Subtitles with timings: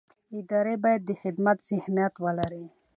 [0.39, 2.65] ادارې باید د خدمت ذهنیت ولري